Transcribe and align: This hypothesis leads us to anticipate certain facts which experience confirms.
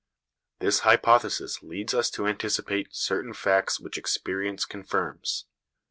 This 0.57 0.79
hypothesis 0.79 1.61
leads 1.61 1.93
us 1.93 2.09
to 2.09 2.25
anticipate 2.25 2.87
certain 2.95 3.33
facts 3.35 3.79
which 3.79 3.99
experience 3.99 4.65
confirms. 4.65 5.45